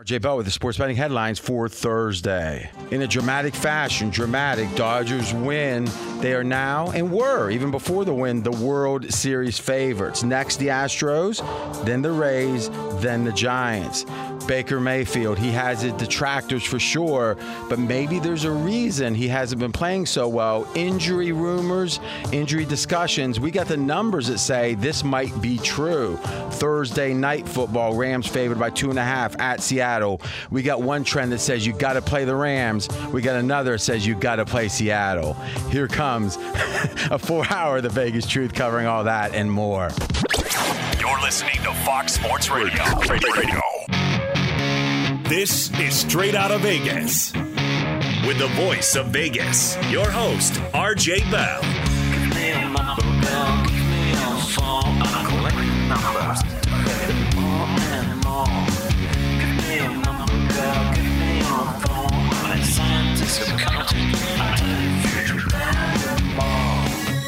[0.00, 2.70] RJ Bell with the sports betting headlines for Thursday.
[2.90, 5.90] In a dramatic fashion, dramatic Dodgers win.
[6.20, 10.22] They are now and were even before the win the World Series favorites.
[10.22, 11.44] Next the Astros,
[11.84, 12.70] then the Rays,
[13.02, 14.06] then the Giants.
[14.46, 17.36] Baker Mayfield, he has his detractors for sure,
[17.68, 20.66] but maybe there's a reason he hasn't been playing so well.
[20.74, 22.00] Injury rumors,
[22.32, 23.38] injury discussions.
[23.38, 26.16] We got the numbers that say this might be true.
[26.52, 29.89] Thursday night football, Rams favored by two and a half at Seattle.
[30.50, 32.88] We got one trend that says you got to play the Rams.
[33.12, 35.34] We got another that says you got to play Seattle.
[35.70, 36.36] Here comes
[37.10, 39.90] a four hour The Vegas Truth covering all that and more.
[41.00, 42.84] You're listening to Fox Sports Radio.
[43.08, 43.60] Radio.
[45.28, 47.32] This is Straight Out of Vegas.
[48.26, 51.60] With the voice of Vegas, your host, RJ Bell.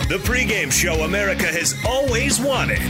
[0.09, 2.81] The pregame show America has always wanted.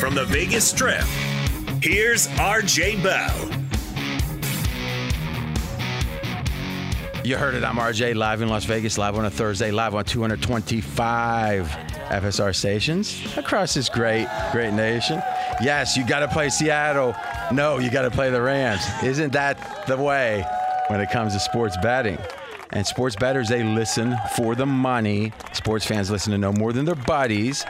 [0.00, 1.04] From the Vegas Strip,
[1.82, 3.50] here's RJ Bell.
[7.22, 7.64] You heard it.
[7.64, 13.20] I'm RJ, live in Las Vegas, live on a Thursday, live on 225 FSR stations
[13.36, 15.20] across this great, great nation.
[15.60, 17.14] Yes, you got to play Seattle.
[17.52, 18.82] No, you got to play the Rams.
[19.02, 20.44] Isn't that the way
[20.88, 22.18] when it comes to sports betting?
[22.70, 25.32] And sports bettors, they listen for the money.
[25.52, 27.64] Sports fans listen to no more than their buddies.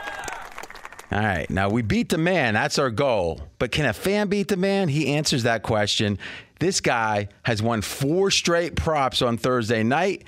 [1.11, 2.53] All right, now we beat the man.
[2.53, 3.41] That's our goal.
[3.59, 4.89] But can a fan beat the man?
[4.89, 6.19] He answers that question.
[6.59, 10.23] This guy has won four straight props on Thursday night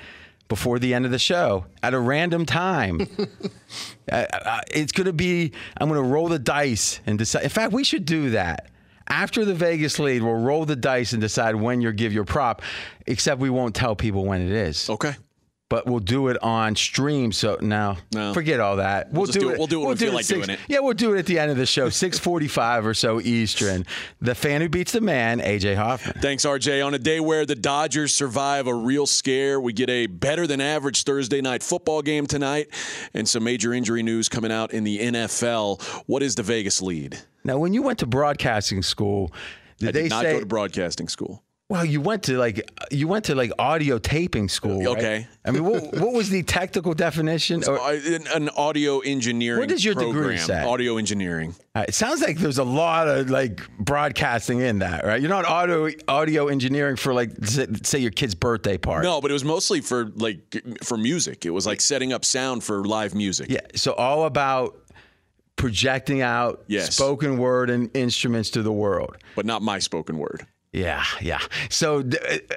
[0.50, 3.00] before the end of the show at a random time.
[4.12, 7.44] uh, uh, it's going to be, I'm going to roll the dice and decide.
[7.44, 8.68] In fact, we should do that.
[9.08, 12.62] After the Vegas lead, we'll roll the dice and decide when you give your prop,
[13.08, 14.90] except we won't tell people when it is.
[14.90, 15.16] Okay.
[15.70, 17.32] But we'll do it on stream.
[17.32, 18.34] So now, No.
[18.34, 19.14] forget all that.
[19.14, 20.60] We'll just do it- we'll do it when we feel at like doing it.
[20.68, 23.86] Yeah, we'll do it at the end of the show, six forty-five or so Eastern.
[24.20, 26.16] The fan who beats the man, AJ Hoffman.
[26.22, 26.84] Thanks, RJ.
[26.84, 30.60] On a day where the Dodgers survive a real scare, we get a better than
[30.60, 32.68] average Thursday night football game tonight
[33.14, 35.82] and some major injury news coming out in the NFL.
[36.08, 37.20] What is the Vegas lead?
[37.44, 39.32] Now, when you went to broadcasting school,
[39.78, 41.44] did I they did not say go to broadcasting school.
[41.70, 44.80] Well, you went to like you went to like audio taping school.
[44.80, 44.98] right?
[44.98, 45.28] Okay.
[45.46, 47.64] I mean, what, what was the technical definition?
[47.64, 49.60] Or, an, audio engineering.
[49.60, 50.38] What does your degree program.
[50.40, 50.64] say?
[50.64, 51.54] Audio engineering.
[51.76, 55.22] Uh, it sounds like there's a lot of like broadcasting in that, right?
[55.22, 59.08] You're not audio audio engineering for like say, say your kid's birthday party.
[59.08, 61.46] No, but it was mostly for like for music.
[61.46, 63.52] It was like setting up sound for live music.
[63.52, 63.60] Yeah.
[63.76, 64.76] So all about
[65.56, 66.96] projecting out Yes.
[66.96, 69.18] spoken word and instruments to the world.
[69.36, 70.48] But not my spoken word.
[70.72, 71.40] Yeah, yeah.
[71.70, 72.04] So,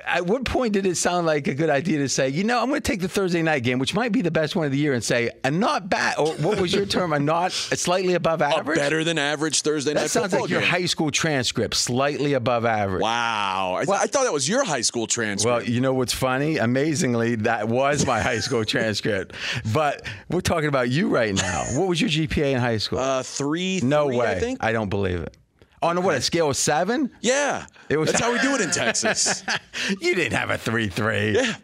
[0.07, 2.69] at what point did it sound like a good idea to say, you know, I'm
[2.69, 4.77] going to take the Thursday night game, which might be the best one of the
[4.77, 8.13] year, and say a not bad, or what was your term, a not, a slightly
[8.13, 8.77] above A average?
[8.77, 10.23] better than average Thursday night football.
[10.25, 13.01] that sounds like your high school transcript, slightly above average.
[13.01, 13.77] Wow.
[13.79, 15.51] I, th- I thought that was your high school transcript.
[15.51, 16.59] Well, you know what's funny?
[16.59, 19.35] Amazingly, that was my high school transcript.
[19.73, 21.65] But we're talking about you right now.
[21.77, 22.99] What was your GPA in high school?
[22.99, 23.81] uh, three.
[23.83, 24.27] no three, way.
[24.27, 24.61] I think.
[24.61, 25.35] don't believe it.
[25.83, 27.11] On what, a scale of seven?
[27.21, 27.67] yeah.
[27.89, 29.43] It was- That's how we do it in Texas.
[30.01, 31.33] you didn't have a three three.
[31.35, 31.55] Yeah.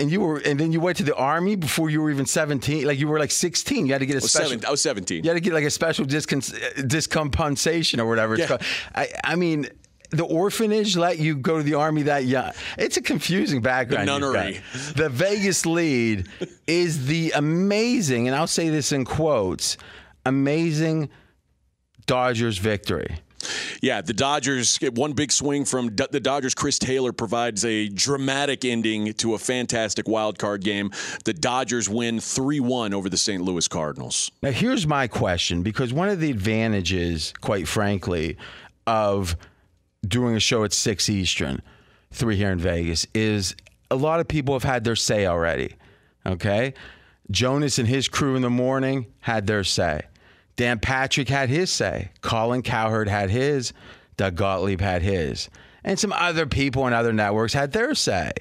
[0.00, 2.84] And you were, and then you went to the army before you were even seventeen.
[2.86, 3.86] Like you were like sixteen.
[3.86, 4.50] You had to get a I special.
[4.50, 5.22] seven, I was 17.
[5.22, 8.46] You had to get like a special discon- uh, discompensation or whatever it's Yeah.
[8.48, 8.62] called.
[8.94, 9.68] I, I mean,
[10.10, 12.52] the orphanage let you go to the army that young.
[12.76, 14.08] It's a confusing background.
[14.08, 14.60] you've nunnery.
[14.96, 16.26] The Vegas lead
[16.66, 19.76] is the amazing, and I'll say this in quotes,
[20.26, 21.08] amazing
[22.06, 23.16] Dodgers victory.
[23.82, 26.54] Yeah, the Dodgers get one big swing from the Dodgers.
[26.54, 30.90] Chris Taylor provides a dramatic ending to a fantastic wild card game.
[31.24, 33.42] The Dodgers win 3 1 over the St.
[33.42, 34.30] Louis Cardinals.
[34.42, 38.36] Now, here's my question because one of the advantages, quite frankly,
[38.86, 39.36] of
[40.06, 41.62] doing a show at 6 Eastern,
[42.12, 43.54] 3 here in Vegas, is
[43.90, 45.74] a lot of people have had their say already.
[46.26, 46.74] Okay?
[47.30, 50.02] Jonas and his crew in the morning had their say.
[50.56, 52.10] Dan Patrick had his say.
[52.20, 53.72] Colin Cowherd had his.
[54.16, 55.48] Doug Gottlieb had his.
[55.82, 58.32] And some other people on other networks had their say.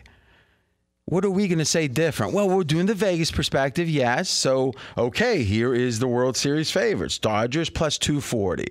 [1.05, 2.33] What are we going to say different?
[2.33, 4.29] Well, we're doing the Vegas perspective, yes.
[4.29, 8.67] So, okay, here is the World Series favorites Dodgers plus 240,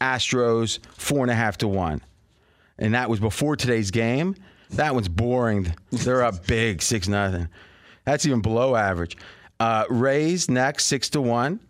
[0.00, 2.00] Astros four and a half to one.
[2.78, 4.34] And that was before today's game.
[4.70, 5.74] That one's boring.
[5.90, 7.48] They're up big, 6 nothing.
[8.04, 9.16] That's even below average.
[9.60, 11.60] Uh, Rays next, 6 to 1.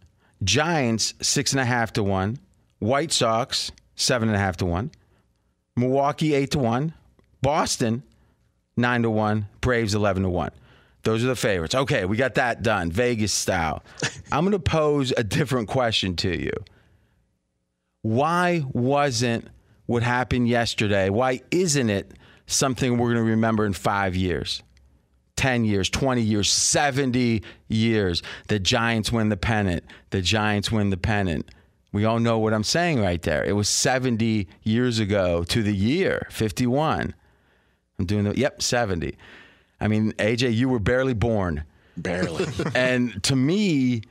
[0.43, 2.38] Giants, 6.5 to 1.
[2.81, 4.90] White Sox, 7.5 to 1.
[5.76, 6.94] Milwaukee, 8 to 1.
[7.43, 8.02] Boston,
[8.76, 9.49] nine to one.
[9.61, 10.50] Braves eleven to one.
[11.02, 11.75] Those are the favorites.
[11.75, 13.82] Okay, we got that done, Vegas style.
[14.32, 16.52] I'm going to pose a different question to you.
[18.02, 19.49] Why wasn't
[19.87, 21.08] what happened yesterday?
[21.08, 22.12] Why isn't it
[22.46, 24.62] something we're going to remember in five years?
[25.38, 28.23] 10 years, 20 years, 70 years.
[28.49, 29.85] The Giants win the pennant.
[30.11, 31.49] The Giants win the pennant.
[31.93, 33.44] We all know what I'm saying right there.
[33.44, 37.14] It was 70 years ago to the year, 51.
[37.99, 39.17] I'm doing the, yep, 70.
[39.81, 41.64] I mean, AJ, you were barely born.
[41.96, 42.46] Barely.
[42.75, 44.02] And to me,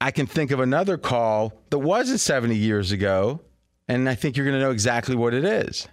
[0.00, 3.40] I can think of another call that wasn't 70 years ago,
[3.86, 5.86] and I think you're going to know exactly what it is.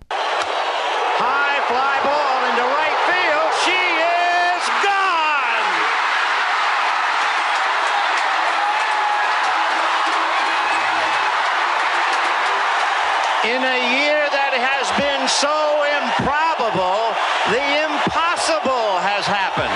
[13.52, 15.52] In a year that has been so
[16.00, 17.12] improbable,
[17.52, 19.76] the impossible has happened.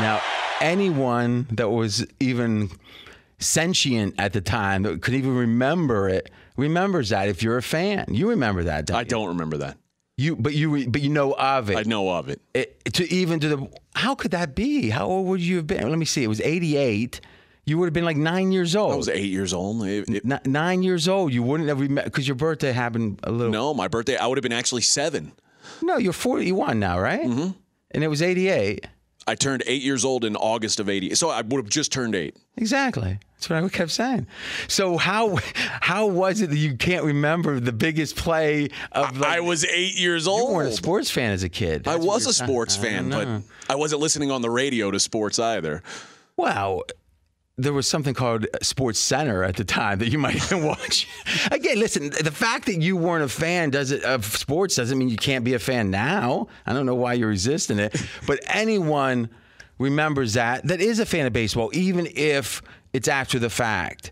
[0.00, 0.22] Now,
[0.62, 2.70] anyone that was even
[3.38, 7.28] sentient at the time that could even remember it remembers that.
[7.28, 8.86] If you're a fan, you remember that.
[8.86, 9.06] Don't I you?
[9.06, 9.76] don't remember that.
[10.16, 11.76] You, but you, but you know of it.
[11.76, 12.40] I know of it.
[12.54, 12.82] it.
[12.94, 14.88] To even to the, how could that be?
[14.88, 15.86] How old would you have been?
[15.90, 16.24] Let me see.
[16.24, 17.20] It was '88.
[17.66, 18.92] You would have been like nine years old.
[18.92, 19.84] I was eight years old.
[19.86, 21.32] It- it- N- nine years old.
[21.32, 23.52] You wouldn't have remembered because your birthday happened a little.
[23.52, 25.32] no, my birthday, I would have been actually seven.
[25.82, 27.22] No, you're 41 now, right?
[27.26, 27.50] Mm-hmm.
[27.92, 28.86] And it was 88.
[29.26, 31.14] I turned eight years old in August of 80.
[31.14, 32.36] So I would have just turned eight.
[32.56, 33.18] Exactly.
[33.36, 34.26] That's what I kept saying.
[34.68, 39.16] So how how was it that you can't remember the biggest play of?
[39.18, 40.48] Like, I was eight years old.
[40.50, 41.86] You weren't a sports fan as a kid.
[41.86, 43.42] I That's what was a sports I fan, but.
[43.68, 45.82] I wasn't listening on the radio to sports either.
[46.36, 46.82] Wow.
[47.60, 51.06] There was something called Sports Center at the time that you might even watch.
[51.50, 55.10] Again, listen, the fact that you weren't a fan does it, of sports doesn't mean
[55.10, 56.48] you can't be a fan now.
[56.66, 59.28] I don't know why you're resisting it, but anyone
[59.78, 62.62] remembers that that is a fan of baseball, even if
[62.94, 64.10] it's after the fact.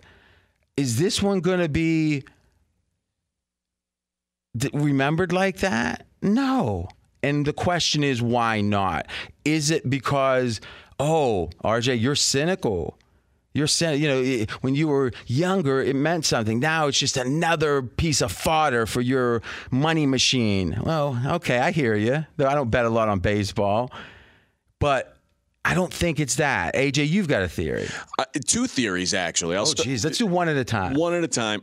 [0.77, 2.25] Is this one going to be
[4.75, 6.07] remembered like that?
[6.21, 6.89] No.
[7.23, 9.07] And the question is, why not?
[9.45, 10.61] Is it because,
[11.01, 12.99] oh, RJ, you're cynical?
[13.59, 16.59] You're saying, you know, when you were younger, it meant something.
[16.61, 20.79] Now it's just another piece of fodder for your money machine.
[20.83, 22.25] Well, okay, I hear you.
[22.37, 23.93] Though I don't bet a lot on baseball,
[24.79, 25.17] but
[25.65, 26.75] I don't think it's that.
[26.75, 27.89] AJ, you've got a theory.
[28.19, 29.57] Uh, two theories actually.
[29.57, 30.95] I'll Oh, st- geez, let's do one at a time.
[30.95, 31.61] one at a time.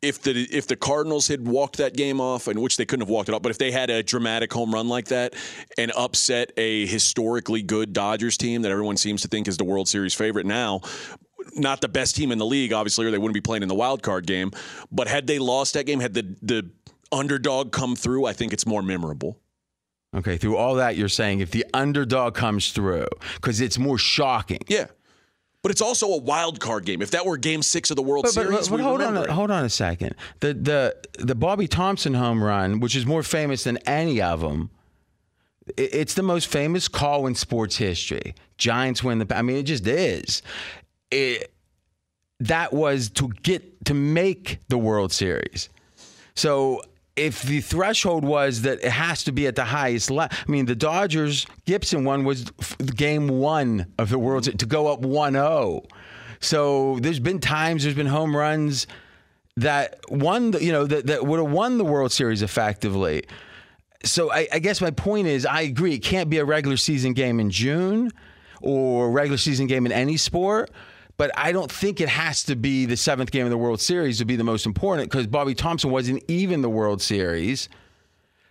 [0.00, 3.10] If the if the Cardinals had walked that game off, and which they couldn't have
[3.10, 5.34] walked it off, but if they had a dramatic home run like that
[5.76, 9.86] and upset a historically good Dodgers team that everyone seems to think is the World
[9.86, 10.80] Series favorite now,
[11.54, 13.74] not the best team in the league, obviously, or they wouldn't be playing in the
[13.74, 14.52] wild card game.
[14.90, 16.70] But had they lost that game, had the the
[17.12, 19.38] underdog come through, I think it's more memorable.
[20.16, 24.60] Okay, through all that, you're saying if the underdog comes through, because it's more shocking.
[24.66, 24.86] Yeah.
[25.68, 27.02] But it's also a wild card game.
[27.02, 29.30] If that were Game Six of the World But, but- Series, but hold on, a,
[29.30, 30.14] hold on a second.
[30.40, 34.70] The the the Bobby Thomson home run, which is more famous than any of them,
[35.76, 38.34] it's the most famous call in sports history.
[38.56, 39.36] Giants win the.
[39.36, 40.40] I mean, it just is.
[41.10, 41.52] It,
[42.40, 45.68] that was to get to make the World Series.
[46.34, 46.80] So
[47.18, 50.66] if the threshold was that it has to be at the highest level, I mean,
[50.66, 52.44] the Dodgers Gibson one was
[52.94, 55.82] game one of the World to go up 1 0.
[56.40, 58.86] So there's been times, there's been home runs
[59.56, 63.24] that won, you know, that, that would have won the World Series effectively.
[64.04, 65.94] So I, I guess my point is, I agree.
[65.94, 68.12] It can't be a regular season game in June
[68.62, 70.70] or regular season game in any sport.
[71.18, 74.18] But I don't think it has to be the seventh game of the World Series
[74.18, 77.68] to be the most important because Bobby Thomson wasn't even the World Series.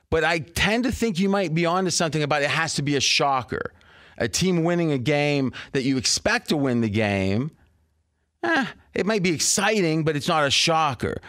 [0.10, 2.96] But I tend to think you might be onto something about it has to be
[2.98, 3.72] a shocker.
[4.18, 7.52] A team winning a game that you expect to win the game.
[8.44, 11.22] Eh, it might be exciting, but it's not a shocker.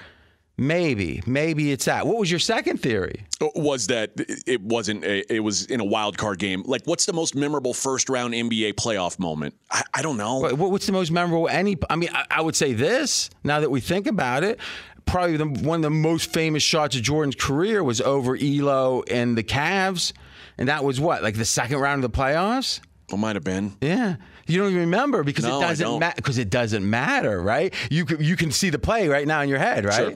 [0.60, 2.04] Maybe, maybe it's that.
[2.06, 3.24] What was your second theory?
[3.40, 4.10] Uh, was that
[4.44, 7.72] it wasn't a, it was in a wild card game like what's the most memorable
[7.72, 11.48] first round nba playoff moment i, I don't know What- What's the most memorable?
[11.48, 11.76] Any?
[11.88, 13.30] I mean, I, I would say this.
[13.44, 14.58] Now that we think about it,
[15.06, 19.38] probably the, one of the most famous shots of Jordan's career was over Ehlo and
[19.38, 20.12] the Cavs,
[20.58, 22.80] and that was what, like the second round of the playoffs.
[23.12, 24.16] it might have been Yeah.
[24.48, 27.72] You don't even remember because No, it doesn't matter because it doesn't matter, right?
[27.90, 29.94] You can, you can see the play right now in your head, right?
[29.94, 30.14] Sure.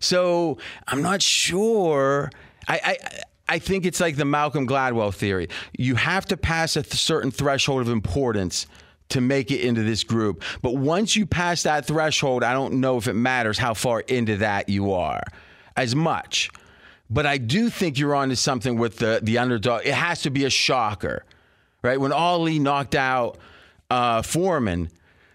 [0.00, 2.30] So I'm not sure.
[2.68, 5.48] I, I I think it's like the Malcolm Gladwell theory.
[5.78, 8.66] You have to pass a th- certain threshold of importance
[9.10, 10.42] to make it into this group.
[10.62, 14.38] But once you pass that threshold, I don't know if it matters how far into
[14.38, 15.22] that you are
[15.76, 16.50] as much.
[17.08, 19.82] But I do think you're onto something with the the underdog.
[19.84, 21.24] It has to be a shocker,
[21.82, 22.00] right?
[22.00, 23.38] When Ali knocked out
[23.90, 24.90] uh, Foreman,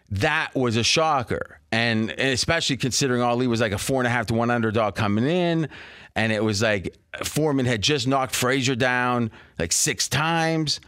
[0.10, 4.28] that was a shocker, and, especially considering Ali was like a four and a half
[4.28, 5.70] to one underdog coming in,
[6.16, 10.80] and it was like Foreman had just knocked Frazier down like six times.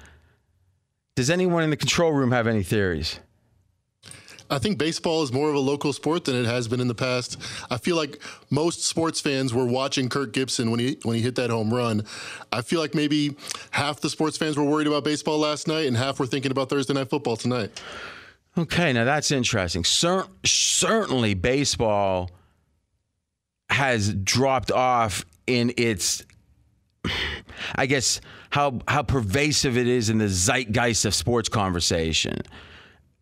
[1.16, 3.20] Does anyone in the control room have any theories?
[4.50, 6.96] I think baseball is more of a local sport than it has been in the
[6.96, 7.42] past.
[7.72, 8.22] I feel like
[8.52, 12.04] most sports fans were watching Kirk Gibson when he when he hit that home run.
[12.52, 13.36] I feel like maybe
[13.72, 16.70] half the sports fans were worried about baseball last night and half were thinking about
[16.70, 17.82] Thursday night football tonight.
[18.58, 19.84] Okay, now that's interesting.
[19.84, 22.30] Cer- certainly, baseball
[23.70, 26.24] has dropped off in its,
[27.76, 32.42] I guess, how how pervasive it is in the zeitgeist of sports conversation.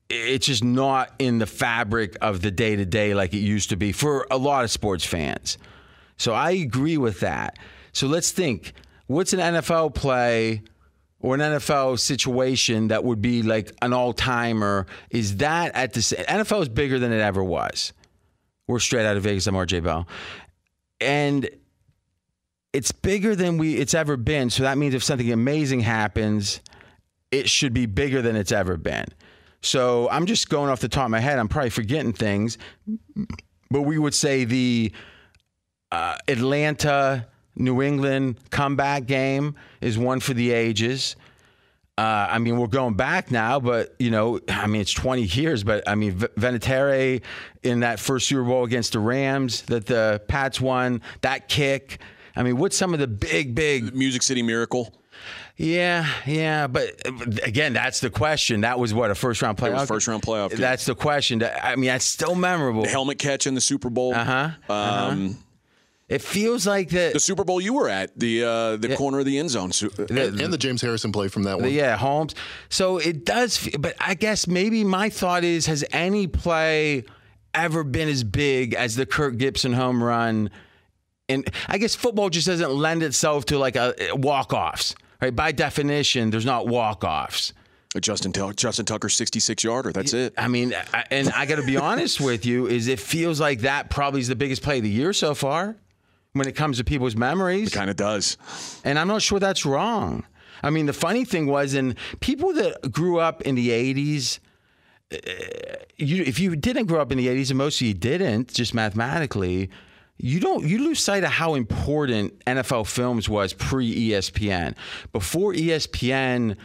[0.09, 3.77] It's just not in the fabric of the day to day like it used to
[3.77, 5.57] be for a lot of sports fans.
[6.17, 7.57] So I agree with that.
[7.93, 8.73] So let's think
[9.07, 10.63] what's an NFL play
[11.21, 14.85] or an NFL situation that would be like an all timer?
[15.09, 17.93] Is that at the NFL is bigger than it ever was?
[18.67, 19.47] We're straight out of Vegas.
[19.47, 20.07] I'm RJ Bell.
[20.99, 21.49] And
[22.73, 24.49] it's bigger than we it's ever been.
[24.49, 26.61] So that means if something amazing happens,
[27.31, 29.05] it should be bigger than it's ever been.
[29.61, 31.37] So I'm just going off the top of my head.
[31.37, 32.57] I'm probably forgetting things,
[33.69, 34.91] but we would say the
[35.91, 41.15] uh, Atlanta New England comeback game is one for the ages.
[41.97, 45.63] Uh, I mean, we're going back now, but you know, I mean, it's 20 years.
[45.63, 47.21] But I mean, V- Vinatieri
[47.63, 51.99] in that first Super Bowl against the Rams that the Pats won, that kick.
[52.35, 54.93] I mean, what's some of the big, big music city miracle
[55.57, 57.11] yeah, yeah, but uh,
[57.43, 58.61] again, that's the question.
[58.61, 59.87] That was what a first round playoff.
[59.87, 60.59] first round playoff game.
[60.59, 61.43] That's the question.
[61.43, 62.83] I mean, that's still memorable.
[62.83, 65.37] the helmet catch in the super bowl Uh-huh, um,
[66.11, 69.25] It feels like the the super bowl you were at the uh, the corner of
[69.25, 71.71] the end zone Su- And, and the James Harrison play from that one.
[71.71, 72.35] Yeah, Holmes.
[72.67, 77.05] So it does, fe- but I guess maybe my thought is: Has any play
[77.53, 80.49] ever been as big as the Kirk Gibson home run?
[81.29, 85.33] And I guess football just doesn't lend itself to like a walk offs, right?
[85.33, 87.53] By definition, there's not walk offs.
[88.01, 89.93] Justin Tucker, Justin Tucker 66 yarder.
[89.93, 90.33] That's it.
[90.37, 93.61] I mean, I, and I got to be honest with you, is it feels like
[93.61, 95.75] that probably is the biggest play of the year so far
[96.33, 97.69] when it comes to people's memories.
[97.69, 98.37] It kind of does.
[98.83, 100.25] And I'm not sure that's wrong.
[100.63, 104.39] I mean, the funny thing was, in people that grew up in the 80s,
[105.11, 105.17] uh,
[105.97, 108.73] you, if you didn't grow up in the 80s, and most of you didn't, just
[108.73, 109.69] mathematically,
[110.17, 114.75] you don't you lose sight of how important NFL films was pre ESPN.
[115.11, 116.57] Before ESPN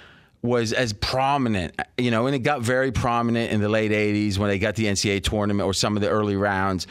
[0.43, 4.51] was as prominent, you know, and it got very prominent in the late 80s when
[4.51, 6.87] they got the NCAA tournament or some of the early rounds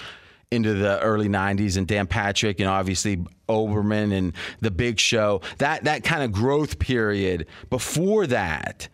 [0.52, 3.18] into the early 90s and Dan Patrick and obviously
[3.50, 5.42] Olbermann and the big show.
[5.58, 8.90] That that kind of growth period before that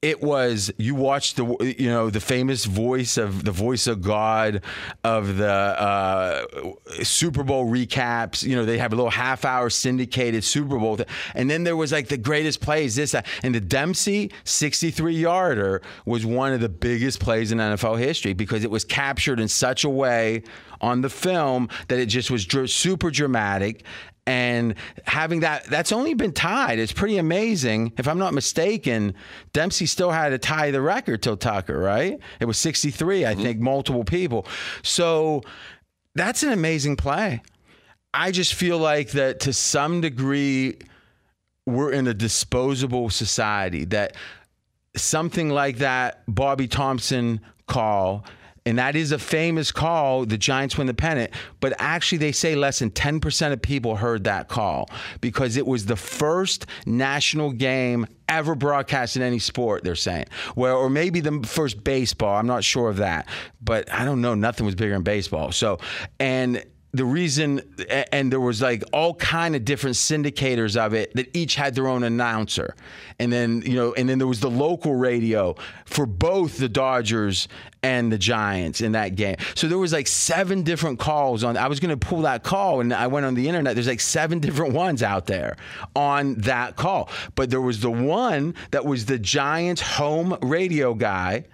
[0.00, 4.62] it was you watched the you know the famous voice of the voice of God
[5.02, 6.44] of the uh,
[7.02, 8.44] Super Bowl recaps.
[8.44, 11.00] You know they have a little half hour syndicated Super Bowl,
[11.34, 12.94] and then there was like the greatest plays.
[12.94, 13.26] This that.
[13.42, 18.62] and the Dempsey 63 yarder was one of the biggest plays in NFL history because
[18.62, 20.44] it was captured in such a way
[20.80, 23.84] on the film that it just was dr- super dramatic.
[24.26, 24.74] And
[25.06, 26.78] having that that's only been tied.
[26.78, 27.94] It's pretty amazing.
[27.96, 29.14] If i'm not mistaken
[29.54, 32.18] dempsey still had to tie the record till tucker right?
[32.38, 33.42] It was 63 i mm-hmm.
[33.42, 34.46] think multiple people.
[34.82, 35.42] So
[36.14, 37.40] that's an amazing play.
[38.12, 40.78] I just feel like that to some degree
[41.64, 44.16] we're in a disposable society that
[44.96, 48.24] something like that bobby thomson call
[48.68, 50.26] and that is a famous call.
[50.26, 54.24] The Giants win the pennant, but actually, they say less than 10% of people heard
[54.24, 54.90] that call
[55.22, 60.26] because it was the first national game ever broadcast in any sport, they're saying.
[60.54, 62.36] Well, or maybe the first baseball.
[62.36, 63.26] I'm not sure of that,
[63.62, 64.34] but I don't know.
[64.34, 65.50] Nothing was bigger in baseball.
[65.50, 65.78] So,
[66.20, 67.60] and the reason
[68.12, 71.86] and there was like all kind of different syndicators of it that each had their
[71.86, 72.74] own announcer.
[73.18, 75.54] And then you know and then there was the local radio
[75.84, 77.46] for both the dodgers
[77.82, 79.36] and the giants in that game.
[79.54, 82.80] So there was like seven different calls on i was going to pull that call
[82.80, 83.74] and i went on the internet.
[83.74, 85.56] There's like seven different ones out there
[85.94, 87.10] on that call.
[87.34, 91.44] But there was the one that was the giants home radio guy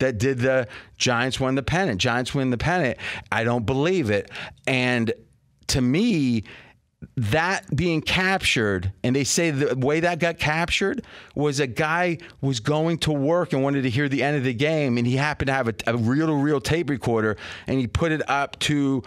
[0.00, 2.00] that did the Giants won the pennant.
[2.00, 2.98] Giants win the pennant.
[3.30, 4.30] I don't believe it.
[4.66, 5.12] And
[5.68, 6.44] to me,
[7.16, 11.02] that being captured and they say the way that got captured
[11.34, 14.52] was a guy was going to work and wanted to hear the end of the
[14.52, 18.28] game and he happened to have a, a reel-to-reel tape recorder and he put it
[18.28, 19.02] up to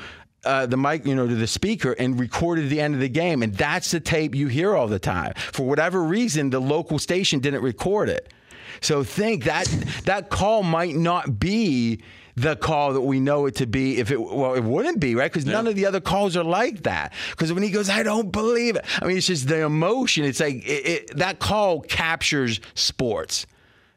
[0.45, 3.43] uh, the mic, you know, to the speaker and recorded the end of the game.
[3.43, 5.33] And that's the tape you hear all the time.
[5.35, 8.33] For whatever reason, the local station didn't record it.
[8.83, 9.65] So think that
[10.05, 12.01] that call might not be
[12.35, 15.31] the call that we know it to be if it well it wouldn't be right?
[15.31, 15.53] Because yeah.
[15.53, 17.13] none of the other calls are like that.
[17.31, 20.25] Because when he goes i don't believe it i mean it's just the emotion.
[20.25, 23.45] It's like it, it, that call captures sports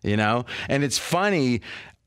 [0.06, 0.46] you know?
[0.68, 1.60] And it's funny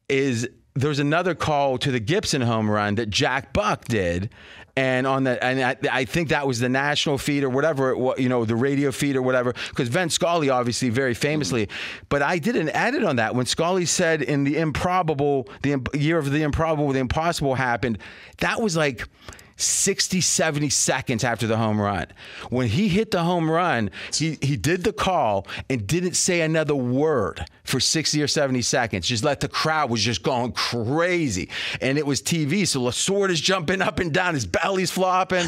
[0.07, 4.29] is there's another call to the gibson home run that jack buck did
[4.75, 8.19] and on the and I, I, think that was the national feed or whatever it
[8.19, 11.69] you know the radio feed or whatever because Vin Scully obviously very famously.
[12.09, 13.35] But I did an edit on that.
[13.35, 17.97] When Scully said in the improbable the year of the improbable the impossible happened
[18.37, 19.07] that was like
[19.61, 22.07] 60, 70 seconds after the home run.
[22.49, 26.75] When he hit the home run, he, he did the call and didn't say another
[26.75, 29.07] word for 60 or 70 seconds.
[29.07, 31.49] Just let the crowd was just going crazy.
[31.81, 32.67] And it was TV.
[32.67, 35.45] So Lasorda is jumping up and down, his belly's flopping.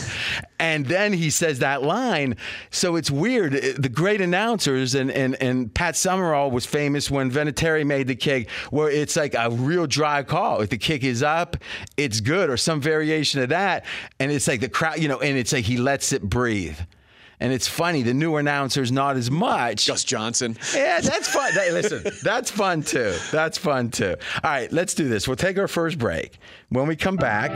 [0.62, 2.38] And then he says that line.
[2.70, 3.54] So it's weird.
[3.54, 8.50] The great announcers and, and, and Pat Summerall was famous when Vinatieri made the kick,
[8.70, 10.62] where it's like a real dry call.
[10.62, 11.58] If the kick is up,
[11.98, 13.86] it's good, or some variation of that
[14.20, 16.78] and it's like the crowd, you know, and it's like he lets it breathe.
[17.42, 19.88] And it's funny, the new announcer's not as much.
[19.88, 20.56] Gus Johnson.
[20.76, 21.52] Yeah, that's fun.
[21.54, 23.16] Hey, listen, that's fun too.
[23.32, 24.16] That's fun too.
[24.44, 25.28] All right, let's do this.
[25.28, 26.38] We'll take our first break.
[26.70, 27.50] When we come back,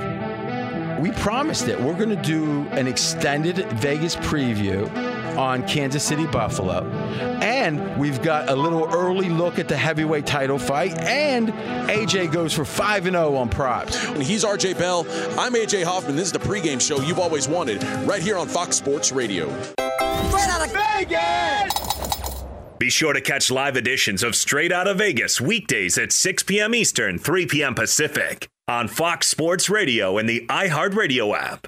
[1.00, 1.80] we promised it.
[1.80, 4.90] We're going to do an extended Vegas preview
[5.38, 6.84] on Kansas City Buffalo.
[7.42, 10.98] And we've got a little early look at the heavyweight title fight.
[11.00, 11.50] And
[11.90, 14.06] AJ goes for 5 0 on props.
[14.08, 15.06] And he's RJ Bell.
[15.40, 16.16] I'm AJ Hoffman.
[16.16, 19.48] This is the pregame show you've always wanted right here on Fox Sports Radio.
[20.30, 22.44] Straight out of Vegas!
[22.78, 26.76] Be sure to catch live editions of Straight Out of Vegas weekdays at 6 p.m.
[26.76, 27.74] Eastern, 3 p.m.
[27.74, 31.68] Pacific on Fox Sports Radio and the iHeartRadio app.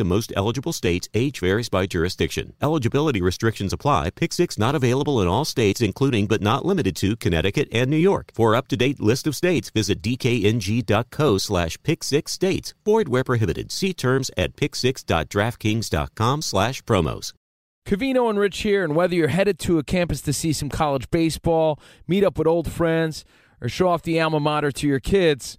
[0.00, 1.08] in most eligible states.
[1.14, 2.54] Age varies by jurisdiction.
[2.60, 4.10] Eligibility restrictions apply.
[4.10, 7.96] Pick 6 not available in all states, including but not limited to Connecticut and New
[7.96, 8.30] York.
[8.34, 12.74] For up to date list of states, visit dkng.co slash pick 6 states.
[12.84, 13.70] Void where prohibited.
[13.70, 17.32] See terms at pick6.draftkings.com slash promos.
[17.86, 21.10] Cavino and Rich here, and whether you're headed to a campus to see some college
[21.10, 23.26] baseball, meet up with old friends,
[23.60, 25.58] or show off the alma mater to your kids,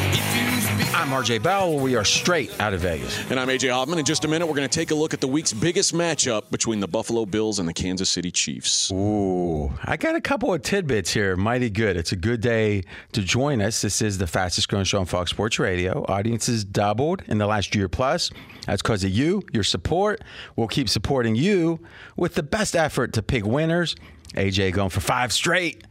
[1.01, 1.79] If you speak I'm RJ Bell.
[1.79, 3.17] We are straight out of Vegas.
[3.31, 3.97] And I'm AJ Hoffman.
[3.97, 6.51] In just a minute, we're going to take a look at the week's biggest matchup
[6.51, 8.91] between the Buffalo Bills and the Kansas City Chiefs.
[8.91, 11.35] Ooh, I got a couple of tidbits here.
[11.35, 11.97] Mighty good.
[11.97, 12.83] It's a good day
[13.13, 13.81] to join us.
[13.81, 16.05] This is the fastest growing show on Fox Sports Radio.
[16.07, 18.29] Audiences doubled in the last year plus.
[18.67, 20.21] That's because of you, your support.
[20.55, 21.79] We'll keep supporting you
[22.15, 23.95] with the best effort to pick winners.
[24.35, 25.83] AJ going for five straight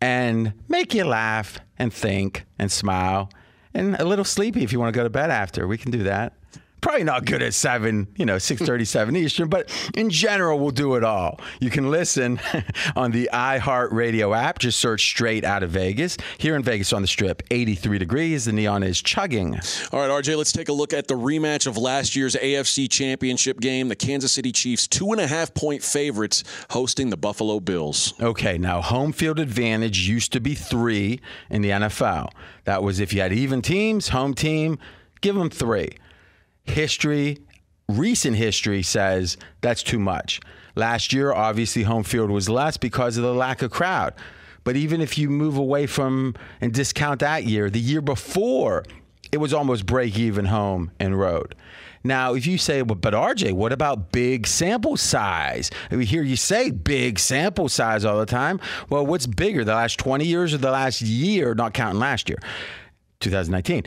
[0.00, 3.30] and make you laugh and think and smile
[3.74, 5.66] and a little sleepy if you want to go to bed after.
[5.66, 6.34] We can do that.
[6.84, 10.96] Probably not good at seven, you know, six thirty-seven Eastern, but in general, we'll do
[10.96, 11.40] it all.
[11.58, 12.38] You can listen
[12.94, 14.58] on the iHeartRadio app.
[14.58, 18.44] Just search "Straight Out of Vegas." Here in Vegas on the Strip, eighty-three degrees.
[18.44, 19.54] The neon is chugging.
[19.92, 23.60] All right, RJ, let's take a look at the rematch of last year's AFC Championship
[23.60, 23.88] game.
[23.88, 28.12] The Kansas City Chiefs, two and a half point favorites, hosting the Buffalo Bills.
[28.20, 32.28] Okay, now home field advantage used to be three in the NFL.
[32.64, 34.78] That was if you had even teams, home team,
[35.22, 35.88] give them three.
[36.64, 37.38] History,
[37.88, 40.40] recent history says that's too much.
[40.74, 44.14] Last year, obviously, home field was less because of the lack of crowd.
[44.64, 48.84] But even if you move away from and discount that year, the year before,
[49.30, 51.54] it was almost break even home and road.
[52.02, 55.70] Now, if you say, well, but RJ, what about big sample size?
[55.90, 58.60] We hear you say big sample size all the time.
[58.90, 62.38] Well, what's bigger, the last 20 years or the last year, not counting last year,
[63.20, 63.84] 2019?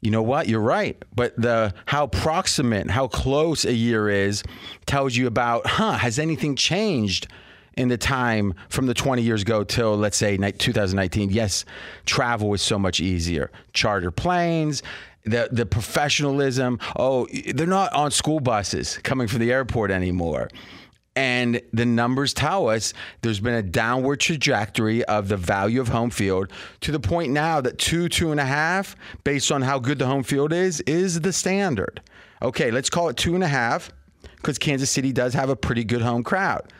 [0.00, 0.48] You know what?
[0.48, 1.02] You're right.
[1.14, 4.42] But the how proximate, how close a year is
[4.86, 7.28] tells you about, huh, has anything changed?
[7.76, 11.64] in the time from the 20 years ago till let's say 2019 yes
[12.06, 14.82] travel was so much easier charter planes
[15.24, 20.48] the the professionalism oh they're not on school buses coming from the airport anymore
[21.16, 26.10] and the numbers tell us there's been a downward trajectory of the value of home
[26.10, 26.52] field
[26.82, 30.06] to the point now that two, two and a half, based on how good the
[30.06, 32.02] home field is, is the standard.
[32.42, 33.90] Okay, let's call it two and a half
[34.36, 36.70] because Kansas City does have a pretty good home crowd.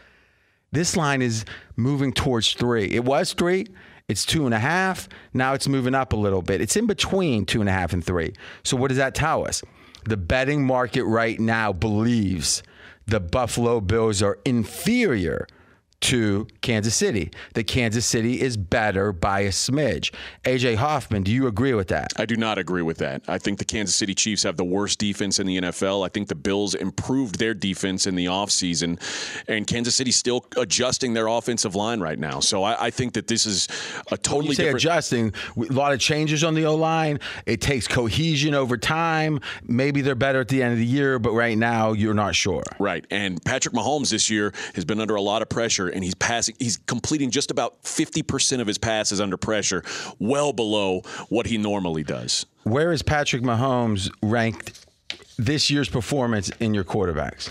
[0.70, 1.46] This line is
[1.76, 2.90] moving towards three.
[2.92, 3.66] It was three.
[4.08, 5.08] It's two and a half.
[5.32, 6.60] Now it's moving up a little bit.
[6.60, 8.34] It's in between two and a half and three.
[8.62, 9.62] So what does that tell us?
[10.04, 12.62] The betting market right now believes
[13.06, 15.46] the Buffalo Bills are inferior
[16.00, 17.30] to Kansas City.
[17.54, 20.12] The Kansas City is better by a smidge.
[20.44, 22.12] AJ Hoffman, do you agree with that?
[22.16, 23.22] I do not agree with that.
[23.28, 26.04] I think the Kansas City Chiefs have the worst defense in the NFL.
[26.04, 29.00] I think the Bills improved their defense in the offseason,
[29.48, 32.40] and Kansas City's still adjusting their offensive line right now.
[32.40, 33.68] So I, I think that this is
[34.10, 34.84] a totally say different.
[34.84, 37.20] adjusting, a lot of changes on the O line.
[37.46, 39.40] It takes cohesion over time.
[39.64, 42.62] Maybe they're better at the end of the year, but right now you're not sure.
[42.78, 43.04] Right.
[43.10, 46.54] And Patrick Mahomes this year has been under a lot of pressure and he's passing
[46.58, 49.82] he's completing just about 50% of his passes under pressure,
[50.18, 52.46] well below what he normally does.
[52.64, 54.84] Where is Patrick Mahomes ranked
[55.38, 57.50] this year's performance in your quarterbacks?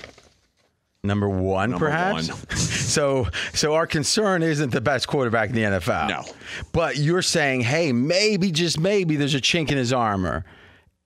[1.04, 2.30] Number one, Number perhaps.
[2.30, 2.38] one.
[2.58, 6.10] so, so our concern isn't the best quarterback in the NFL.
[6.10, 6.24] No.
[6.72, 10.44] but you're saying, hey, maybe just maybe there's a chink in his armor.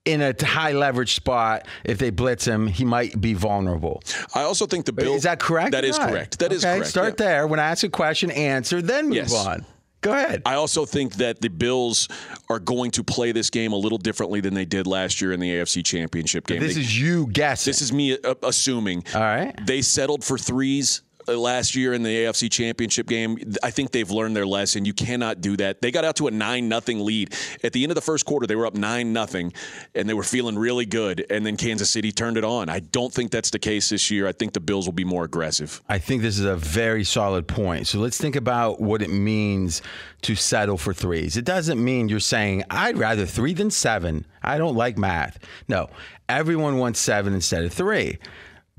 [0.06, 4.02] In a high leverage spot, if they blitz him, he might be vulnerable.
[4.34, 5.74] I also think the Bills Is that correct?
[5.74, 6.10] That is not?
[6.10, 6.40] correct.
[6.40, 6.90] That is okay, correct.
[6.90, 7.26] Start yeah.
[7.26, 7.48] there.
[7.48, 9.36] When I ask a question, answer, then move Yes.
[9.36, 9.66] on.
[10.02, 10.42] Go ahead.
[10.46, 12.08] I also think that the Bills
[12.50, 15.42] are going to play this game a little differently than they did last year in
[15.42, 16.62] the AFC Championship game.
[16.62, 17.70] This They- is you guessing.
[17.70, 19.04] This is me uh, assuming.
[19.14, 19.54] All right.
[19.68, 23.38] They settled for threes Uh, last year in the AFC Championship game.
[23.63, 24.86] I think they've learned their lesson.
[24.86, 25.82] You cannot do that.
[25.82, 27.36] They got out to a 9 nothing lead.
[27.63, 29.54] At the end of the first quarter, they were up 9 nothing
[29.96, 32.70] and they were feeling really good and then Kansas City turned it on.
[32.70, 34.28] I don't think that's the case this year.
[34.28, 35.82] I think the Bills will be more aggressive.
[35.88, 37.88] I think this is a very solid point.
[37.88, 39.82] So let's think about what it means
[40.24, 41.38] to settle for threes.
[41.38, 44.26] It doesn't mean you're saying, I'd rather three than seven.
[44.42, 45.39] I don't like math.
[45.68, 45.89] No,
[46.28, 48.18] everyone wants seven instead of three.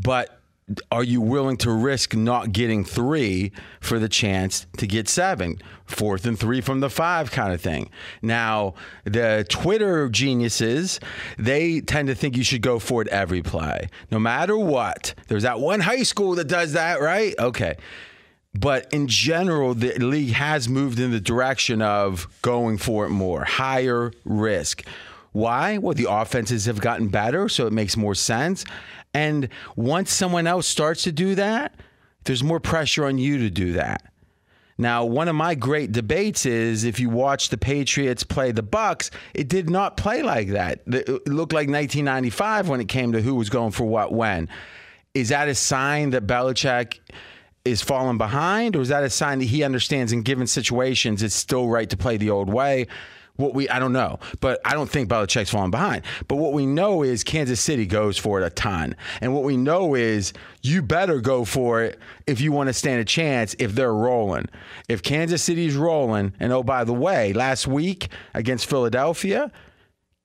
[0.02, 0.39] But
[0.90, 5.60] are you willing to risk not getting three for the chance to get seven?
[5.86, 7.90] Fourth and three from the five kind of thing.
[8.22, 11.00] Now, the Twitter geniuses,
[11.38, 15.14] they tend to think you should go for it every play, no matter what.
[15.28, 17.34] There's that one high school that does that, right?
[17.38, 17.76] Okay.
[18.54, 23.44] But in general, the league has moved in the direction of going for it more,
[23.44, 24.84] higher risk.
[25.32, 25.78] Why?
[25.78, 28.64] Well, the offenses have gotten better, so it makes more sense.
[29.14, 31.74] And once someone else starts to do that,
[32.24, 34.10] there's more pressure on you to do that.
[34.80, 39.10] Now, one of my great debates is if you watch the Patriots play the Bucs,
[39.34, 40.80] it did not play like that.
[40.86, 44.48] It looked like 1995 when it came to who was going for what when.
[45.12, 46.98] Is that a sign that Belichick
[47.66, 51.34] is falling behind, or is that a sign that he understands in given situations it's
[51.34, 52.86] still right to play the old way?
[53.40, 56.04] What we I don't know, but I don't think Belichick's falling behind.
[56.28, 59.56] But what we know is Kansas City goes for it a ton, and what we
[59.56, 63.74] know is you better go for it if you want to stand a chance if
[63.74, 64.46] they're rolling.
[64.88, 69.50] If Kansas City's rolling, and oh by the way, last week against Philadelphia,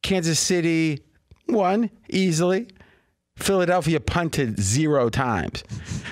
[0.03, 1.01] Kansas City
[1.47, 2.67] won easily.
[3.37, 5.63] Philadelphia punted zero times.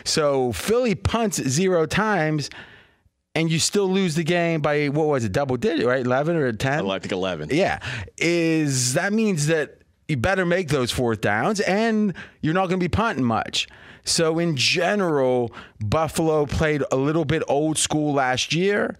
[0.03, 2.49] So Philly punts zero times,
[3.35, 6.05] and you still lose the game by what was it, double digit, right?
[6.05, 6.89] Eleven or ten?
[6.89, 7.49] I think 11.
[7.51, 7.79] Yeah.
[8.17, 12.83] Is that means that you better make those fourth downs and you're not going to
[12.83, 13.67] be punting much.
[14.05, 18.97] So in general, Buffalo played a little bit old school last year.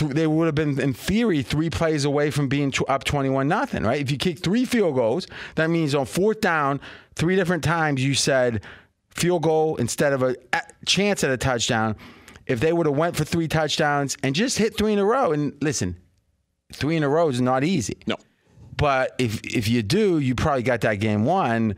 [0.00, 4.00] They would have been, in theory, three plays away from being up 21 nothing, right?
[4.00, 5.26] If you kick three field goals,
[5.56, 6.80] that means on fourth down,
[7.16, 8.62] three different times you said
[9.10, 10.36] field goal instead of a
[10.86, 11.96] chance at a touchdown.
[12.52, 15.32] If they would have went for three touchdowns and just hit three in a row,
[15.32, 15.96] and listen,
[16.72, 17.96] three in a row is not easy.
[18.06, 18.16] No.
[18.76, 21.76] But if if you do, you probably got that game won.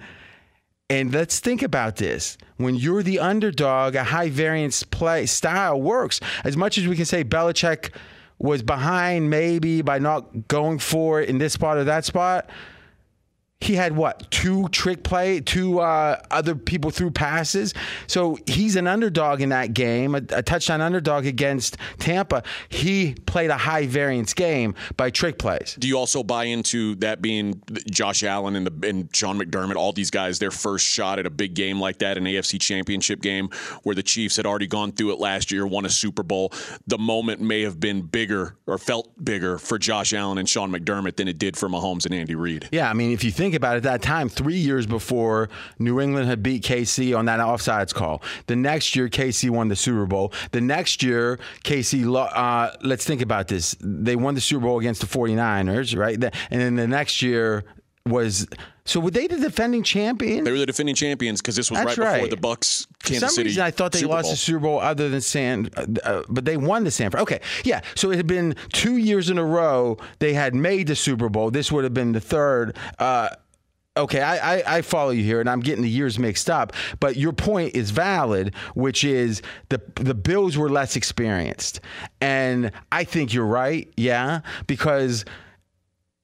[0.91, 2.37] And let's think about this.
[2.57, 6.21] When you're the underdog, a high variance play style works.
[6.45, 7.91] As much as we can say Belichick
[8.39, 12.51] was behind maybe by not going for it in this spot or that spot,
[13.65, 17.73] he had what two trick play, two uh, other people threw passes.
[18.07, 22.43] So he's an underdog in that game, a, a, touchdown underdog against Tampa.
[22.69, 25.77] He played a high variance game by trick plays.
[25.79, 29.93] Do you also buy into that being Josh Allen and, the, and Sean McDermott, all
[29.93, 33.49] these guys, their first shot at a big game like that, an AFC Championship game
[33.83, 36.53] where the Chiefs had already gone through it last year, won a Super Bowl.
[36.87, 41.17] The moment may have been bigger or felt bigger for Josh Allen and Sean McDermott
[41.17, 42.69] than it did for Mahomes and Andy Reid.
[42.71, 46.01] Yeah, I mean, if you think about it, at that time, three years before New
[46.01, 48.23] England had beat KC on that offsides call.
[48.47, 50.33] The next year, KC won the Super Bowl.
[50.51, 53.77] The next year, KC, uh, let's think about this.
[53.81, 56.23] They won the Super Bowl against the 49ers, right?
[56.23, 57.65] And then the next year
[58.07, 58.47] was
[58.87, 60.45] so were they the defending champions?
[60.45, 62.87] They were the defending champions because this was right, right before the Bucs.
[63.03, 64.31] Kansas For some City reason, I thought they Super lost Bowl.
[64.33, 67.21] the Super Bowl other than San, uh, uh, but they won the Sanford.
[67.21, 67.81] Okay, yeah.
[67.95, 71.51] So it had been two years in a row they had made the Super Bowl.
[71.51, 72.77] This would have been the third.
[72.99, 73.31] Uh,
[73.97, 76.73] Okay, I, I, I, follow you here, and I'm getting the years mixed up.
[76.99, 81.79] But your point is valid, which is the the Bills were less experienced,
[82.21, 83.89] and I think you're right.
[83.97, 85.25] Yeah, because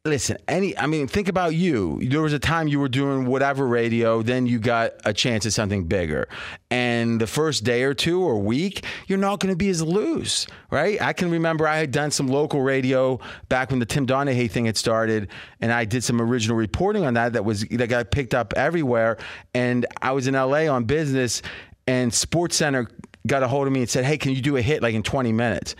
[0.04, 2.00] listen, any I mean, think about you.
[2.02, 5.52] There was a time you were doing whatever radio, then you got a chance at
[5.52, 6.26] something bigger.
[6.70, 10.46] And the first day or two or week, you're not going to be as loose,
[10.70, 11.00] right?
[11.02, 14.64] I can remember I had done some local radio back when the Tim Donaghy thing
[14.66, 15.28] had started,
[15.60, 19.18] and I did some original reporting on that that was that got picked up everywhere.
[19.54, 21.42] And I was in LA on business,
[21.86, 22.88] and Sports Center
[23.26, 25.02] got a hold of me and said, "Hey, can you do a hit like in
[25.02, 25.74] 20 minutes?"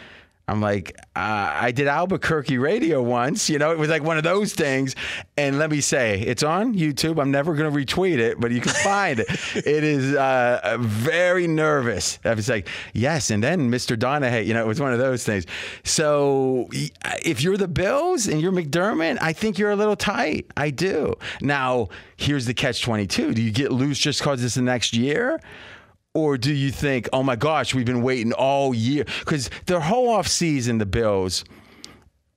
[0.50, 3.48] I'm like, uh, I did Albuquerque radio once.
[3.48, 4.96] You know, it was like one of those things.
[5.36, 7.20] And let me say, it's on YouTube.
[7.20, 9.28] I'm never going to retweet it, but you can find it.
[9.70, 12.18] It is uh, very nervous.
[12.24, 13.30] I was like, yes.
[13.30, 13.96] And then Mr.
[13.96, 15.46] Donaghy, you know, it was one of those things.
[15.84, 16.68] So
[17.22, 20.46] if you're the Bills and you're McDermott, I think you're a little tight.
[20.56, 21.14] I do.
[21.40, 23.34] Now, here's the catch 22.
[23.34, 25.40] Do you get loose just because it's the next year?
[26.14, 29.04] Or do you think, oh my gosh, we've been waiting all year?
[29.20, 31.44] Because their whole offseason, the Bills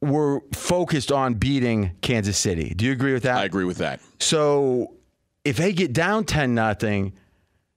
[0.02, 2.74] were focused on beating Kansas City.
[2.76, 3.38] Do you agree with that?
[3.38, 4.00] I agree with that.
[4.20, 4.94] So
[5.44, 7.14] if they get down 10 nothing,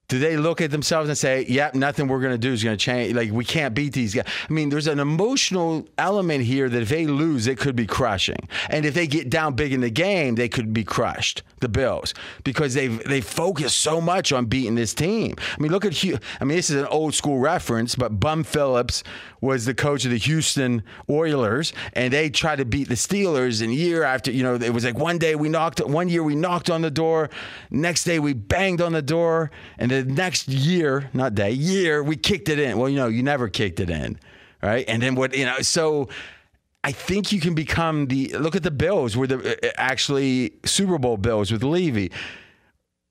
[0.08, 2.76] do they look at themselves and say, yep, nothing we're going to do is going
[2.76, 3.14] to change?
[3.14, 4.26] Like, we can't beat these guys.
[4.48, 8.48] I mean, there's an emotional element here that if they lose, it could be crushing.
[8.70, 12.14] And if they get down big in the game, they could be crushed, the Bills,
[12.44, 15.34] because they've they focus so much on beating this team.
[15.38, 16.18] I mean, look at Hugh.
[16.40, 19.02] I mean, this is an old school reference, but Bum Phillips
[19.46, 23.62] was the coach of the Houston Oilers, and they tried to beat the Steelers.
[23.62, 26.34] And year after, you know, it was like one day we knocked, one year we
[26.34, 27.30] knocked on the door,
[27.70, 32.16] next day we banged on the door, and the next year, not day, year, we
[32.16, 32.76] kicked it in.
[32.76, 34.18] Well, you know, you never kicked it in,
[34.62, 34.84] right?
[34.88, 36.08] And then what, you know, so
[36.84, 40.98] I think you can become the look at the Bills, were the uh, actually Super
[40.98, 42.12] Bowl Bills with Levy.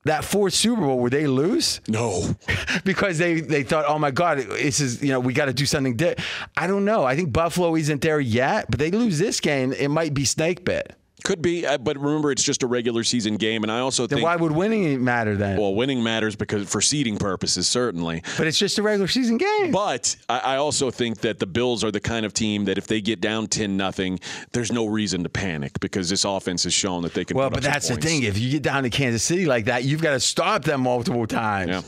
[0.06, 1.80] That fourth Super Bowl, were they lose?
[1.88, 2.36] No,
[2.84, 5.66] because they they thought, oh my God, this is you know we got to do
[5.66, 5.96] something.
[5.96, 6.14] Di-.
[6.56, 7.04] I don't know.
[7.04, 10.64] I think Buffalo isn't there yet, but they lose this game, it might be snake
[10.64, 10.94] bit.
[11.26, 14.18] Could be, uh, but remember, it's just a regular season game, and I also then
[14.18, 14.24] think.
[14.24, 15.58] why would winning matter then?
[15.58, 18.22] Well, winning matters because for seeding purposes, certainly.
[18.38, 19.72] But it's just a regular season game.
[19.72, 22.86] But I, I also think that the Bills are the kind of team that if
[22.86, 24.20] they get down ten nothing,
[24.52, 27.36] there's no reason to panic because this offense has shown that they can.
[27.36, 28.22] Well, but that's the thing.
[28.22, 31.26] If you get down to Kansas City like that, you've got to stop them multiple
[31.26, 31.70] times.
[31.70, 31.82] Yeah.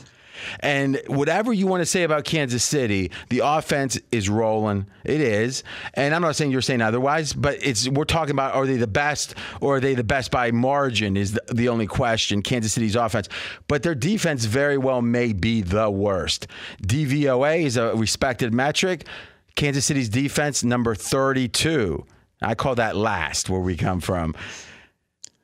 [0.60, 4.86] And whatever you want to say about Kansas City, the offense is rolling.
[5.04, 5.64] It is.
[5.94, 8.86] And I'm not saying you're saying otherwise, but it's we're talking about are they the
[8.86, 12.96] best or are they the best by margin is the, the only question, Kansas City's
[12.96, 13.28] offense.
[13.66, 16.46] But their defense very well may be the worst.
[16.82, 19.06] DVOA is a respected metric.
[19.54, 22.04] Kansas City's defense number 32.
[22.40, 24.34] I call that last where we come from.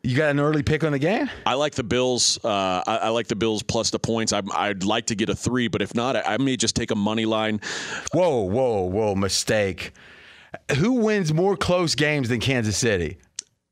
[0.05, 1.31] You got an early pick on the game?
[1.47, 2.39] I like the Bills.
[2.45, 4.35] Uh, I, I like the Bills plus the points.
[4.35, 6.91] I, I'd like to get a three, but if not, I, I may just take
[6.91, 7.59] a money line.
[8.13, 9.15] Whoa, whoa, whoa!
[9.15, 9.93] Mistake.
[10.77, 13.17] Who wins more close games than Kansas City?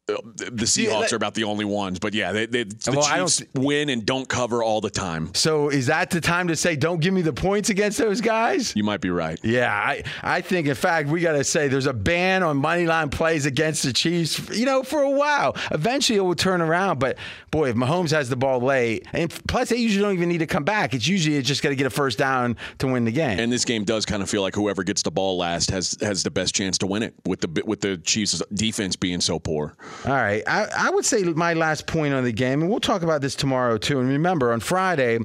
[0.08, 3.42] Uh, The Seahawks are about the only ones, but yeah, they, they, the Well, Chiefs
[3.54, 5.32] win and don't cover all the time.
[5.34, 8.74] So is that the time to say don't give me the points against those guys?
[8.74, 9.38] You might be right.
[9.44, 12.84] Yeah, I, I think in fact we got to say there's a ban on money
[12.84, 14.40] line plays against the Chiefs.
[14.50, 15.56] You know, for a while.
[15.70, 17.16] Eventually it will turn around, but
[17.52, 20.46] boy, if Mahomes has the ball late, and plus they usually don't even need to
[20.48, 20.94] come back.
[20.94, 23.38] It's usually just got to get a first down to win the game.
[23.38, 26.24] And this game does kind of feel like whoever gets the ball last has has
[26.24, 29.76] the best chance to win it with the with the Chiefs defense being so poor.
[30.04, 30.42] All right.
[30.46, 33.34] I, I would say my last point on the game, and we'll talk about this
[33.34, 34.00] tomorrow too.
[34.00, 35.18] And remember, on Friday,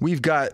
[0.00, 0.52] we've got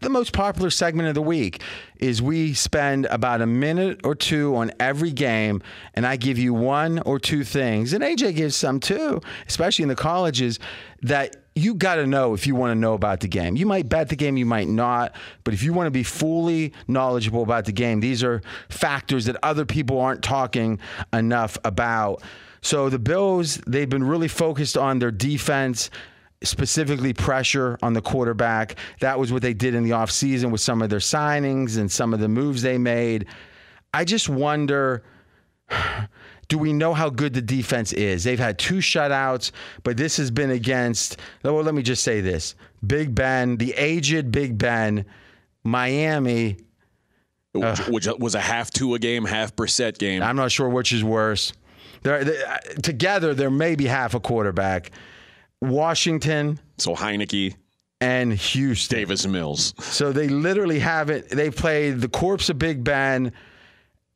[0.00, 1.60] the most popular segment of the week
[1.98, 5.60] is we spend about a minute or two on every game
[5.94, 9.88] and I give you one or two things and AJ gives some too, especially in
[9.88, 10.60] the colleges
[11.02, 13.56] that you got to know if you want to know about the game.
[13.56, 16.72] You might bet the game, you might not, but if you want to be fully
[16.86, 20.78] knowledgeable about the game, these are factors that other people aren't talking
[21.12, 22.22] enough about.
[22.60, 25.90] So the Bills, they've been really focused on their defense
[26.42, 28.76] specifically pressure on the quarterback.
[29.00, 32.14] That was what they did in the offseason with some of their signings and some
[32.14, 33.26] of the moves they made.
[33.92, 35.02] I just wonder
[36.48, 38.24] do we know how good the defense is?
[38.24, 39.50] They've had two shutouts,
[39.82, 42.54] but this has been against, well, let me just say this
[42.86, 45.04] Big Ben, the aged Big Ben,
[45.64, 46.56] Miami.
[47.52, 50.22] Which, which was a half Tua game, half Brissett game.
[50.22, 51.52] I'm not sure which is worse.
[52.02, 54.90] They're, they, uh, together, they're maybe half a quarterback.
[55.60, 56.60] Washington.
[56.78, 57.54] So Heinicke.
[58.00, 58.96] And Houston.
[58.96, 59.74] Davis Mills.
[59.80, 61.30] So they literally have it.
[61.30, 63.32] They played the corpse of Big Ben.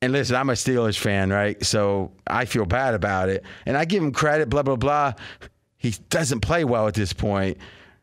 [0.01, 1.62] And listen, I'm a Steelers fan, right?
[1.64, 3.45] So I feel bad about it.
[3.66, 5.14] And I give him credit, blah, blah, blah.
[5.76, 7.59] He doesn't play well at this point.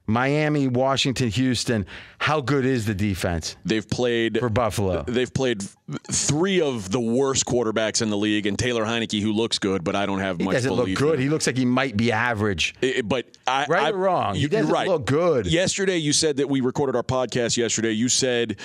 [0.10, 1.86] Miami, Washington, Houston.
[2.18, 3.56] How good is the defense?
[3.64, 5.04] They've played for Buffalo.
[5.04, 5.64] They've played
[6.12, 9.96] three of the worst quarterbacks in the league, and Taylor Heinicke, who looks good, but
[9.96, 10.56] I don't have he much.
[10.56, 11.20] He doesn't look good.
[11.20, 12.76] He looks like he might be average.
[12.82, 14.88] It, but I, right I, or wrong, he you, doesn't right.
[14.88, 15.46] look good.
[15.48, 17.92] Yesterday, you said that we recorded our podcast yesterday.
[17.92, 18.58] You said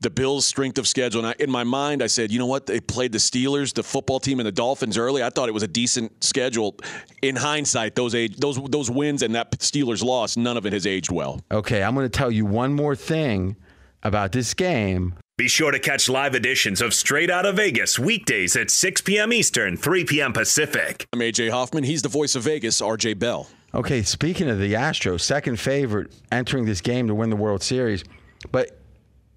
[0.00, 1.24] the Bills' strength of schedule.
[1.24, 2.66] And I, in my mind, I said, you know what?
[2.66, 5.22] They played the Steelers, the football team, and the Dolphins early.
[5.22, 6.76] I thought it was a decent schedule.
[7.22, 10.86] In hindsight, those age, those those wins and that Steelers loss, none of it has
[10.86, 11.40] aged well.
[11.50, 13.56] Okay, I'm going to tell you one more thing
[14.02, 15.14] about this game.
[15.36, 19.32] Be sure to catch live editions of Straight Out of Vegas weekdays at 6 p.m.
[19.32, 20.32] Eastern, 3 p.m.
[20.32, 21.06] Pacific.
[21.12, 21.84] I'm AJ Hoffman.
[21.84, 23.48] He's the voice of Vegas, RJ Bell.
[23.72, 28.02] Okay, speaking of the Astros, second favorite entering this game to win the World Series,
[28.50, 28.77] but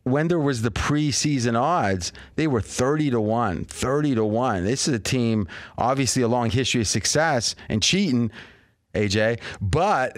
[0.04, 4.66] when there was the preseason odds, they were 30 to 1, 30 to 1.
[4.66, 5.48] This is a team,
[5.78, 8.32] obviously, a long history of success and cheating,
[8.96, 9.40] AJ.
[9.62, 10.18] But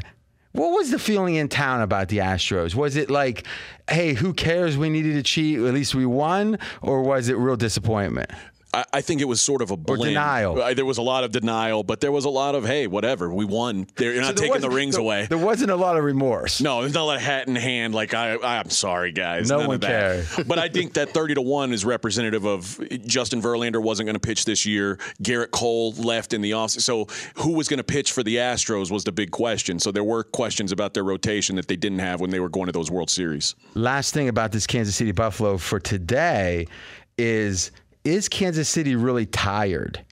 [0.53, 2.75] what was the feeling in town about the Astros?
[2.75, 3.45] Was it like,
[3.89, 4.77] hey, who cares?
[4.77, 5.59] We needed to cheat.
[5.59, 6.59] At least we won.
[6.81, 8.31] Or was it real disappointment?
[8.73, 10.01] I, I think it was sort of a blend.
[10.01, 10.55] Or denial.
[10.73, 13.45] There was a lot of denial, but there was a lot of, hey, whatever, we
[13.45, 13.87] won.
[13.95, 15.25] They're, you're So not there taking the rings there- away.
[15.27, 16.59] There wasn't a lot of remorse.
[16.61, 17.93] No, there's not a lot of hat in hand.
[17.93, 19.49] Like I, I'm sorry, guys.
[19.49, 20.25] No None one cared.
[20.47, 24.19] but I think that 30 to one is representative of Justin Verlander wasn't going to
[24.19, 24.97] pitch this year.
[25.21, 26.81] Gerrit Cole left in the offseason.
[26.81, 29.79] So who was going to pitch for the Astros was the big question.
[29.79, 32.65] So there were questions about their rotation that they didn't have when they were going
[32.67, 33.55] to those World Series.
[33.75, 36.67] last thing about this Kansas City Buffalo for today
[37.17, 37.71] is
[38.03, 40.03] is Kansas City really tired?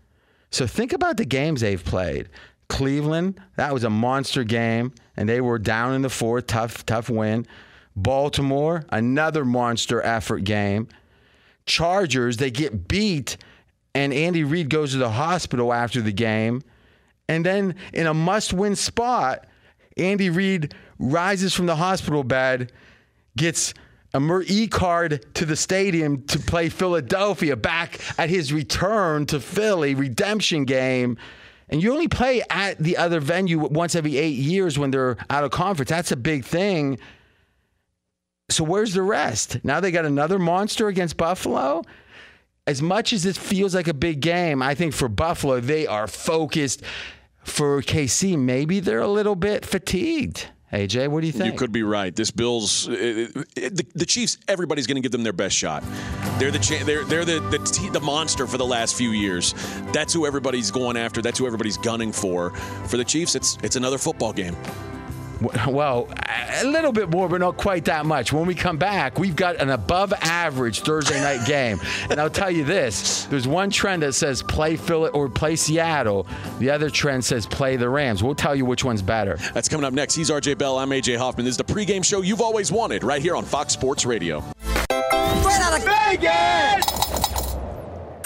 [0.52, 2.30] So think about the games they've played.
[2.70, 7.10] Cleveland, that was a monster game, and they were down in the fourth, tough, tough
[7.10, 7.46] win.
[7.96, 10.88] Baltimore, another monster effort game.
[11.66, 13.38] Chargers, they get beat,
[13.94, 16.62] and Andy Reid goes to the hospital after the game.
[17.28, 19.46] And then in a must win spot,
[19.98, 22.72] Andy Reid rises from the hospital bed,
[23.36, 23.74] gets
[24.14, 29.40] a Mer- E card to the stadium to play Philadelphia back at his return to
[29.40, 31.18] Philly redemption game.
[31.70, 35.46] And you only play at the other venue once every eight years when they're out
[35.46, 35.90] of conference.
[35.90, 37.00] That's a big thing.
[38.50, 39.64] So where's the rest?
[39.64, 41.84] Now they got another monster against Buffalo.
[42.68, 46.08] As much as it feels like a big game, I think for Buffalo, they are
[46.08, 46.84] focused.
[47.44, 50.50] For KC, maybe they're a little bit fatigued.
[50.72, 51.52] AJ, what do you think?
[51.52, 52.16] You could be right.
[52.16, 52.96] This Bills, uh, uh,
[53.54, 54.38] the, the Chiefs.
[54.48, 55.84] Everybody's going to give them their best shot.
[56.40, 59.54] They're the cha- they're they're the the, t- the monster for the last few years.
[59.92, 61.22] That's who everybody's going after.
[61.22, 62.52] That's who everybody's gunning for.
[62.88, 64.56] For the Chiefs, it's it's another football game.
[65.68, 66.10] Well,
[66.62, 68.34] a little bit more, but not quite that much.
[68.34, 71.80] When we come back, we've got an above average Thursday night game.
[72.10, 76.28] And I'll tell you this there's one trend that says play Philly or play Seattle,
[76.60, 78.24] the other trend says play the Rams.
[78.24, 79.38] We'll tell you which one's better.
[79.54, 80.16] That's coming up next.
[80.16, 80.78] He's RJ Bell.
[80.78, 81.46] I'm AJ Hoffman.
[81.46, 84.44] This is the pregame show you've always wanted, right here on Fox Sports Radio.
[84.90, 87.01] Straight out of Vegas!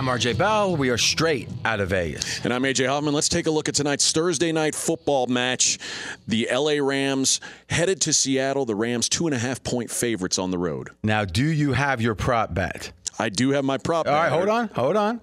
[0.00, 0.76] I'm RJ Bell.
[0.76, 2.42] We are straight out of Vegas.
[2.42, 3.12] And I'm AJ Hoffman.
[3.12, 5.78] Let's take a look at tonight's Thursday night football match.
[6.26, 7.38] The LA Rams
[7.68, 8.64] headed to Seattle.
[8.64, 10.88] The Rams, two and a half point favorites on the road.
[11.02, 12.92] Now, do you have your prop bet?
[13.18, 14.22] I do have my prop All bet.
[14.22, 14.68] right, hold on.
[14.68, 15.20] Hold on.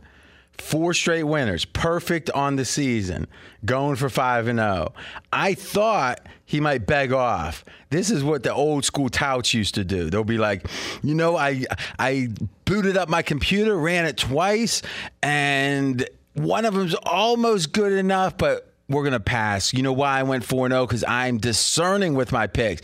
[0.59, 3.27] Four straight winners, perfect on the season,
[3.63, 4.93] going for 5 and 0.
[5.31, 7.63] I thought he might beg off.
[7.89, 10.09] This is what the old school touts used to do.
[10.09, 10.67] They'll be like,
[11.03, 11.63] "You know, I
[11.99, 12.29] I
[12.65, 14.81] booted up my computer, ran it twice,
[15.21, 19.73] and one of them's almost good enough, but we're going to pass.
[19.73, 22.81] You know why I went 4 0 cuz I'm discerning with my picks."